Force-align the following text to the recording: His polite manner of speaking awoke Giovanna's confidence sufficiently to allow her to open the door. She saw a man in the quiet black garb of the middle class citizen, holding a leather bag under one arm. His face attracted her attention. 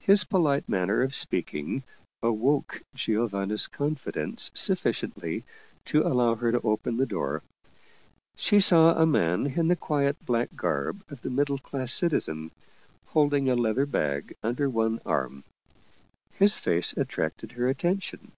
His 0.00 0.24
polite 0.24 0.68
manner 0.68 1.00
of 1.00 1.14
speaking 1.14 1.82
awoke 2.22 2.82
Giovanna's 2.94 3.66
confidence 3.66 4.50
sufficiently 4.52 5.44
to 5.86 6.06
allow 6.06 6.34
her 6.34 6.52
to 6.52 6.60
open 6.60 6.98
the 6.98 7.06
door. 7.06 7.42
She 8.36 8.60
saw 8.60 8.92
a 8.92 9.06
man 9.06 9.46
in 9.46 9.68
the 9.68 9.74
quiet 9.76 10.26
black 10.26 10.54
garb 10.54 11.02
of 11.08 11.22
the 11.22 11.30
middle 11.30 11.56
class 11.56 11.90
citizen, 11.90 12.50
holding 13.06 13.48
a 13.48 13.54
leather 13.54 13.86
bag 13.86 14.36
under 14.42 14.68
one 14.68 15.00
arm. 15.06 15.42
His 16.34 16.54
face 16.54 16.92
attracted 16.94 17.52
her 17.52 17.66
attention. 17.66 18.32